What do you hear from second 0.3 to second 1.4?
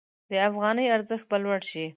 د افغانۍ ارزښت به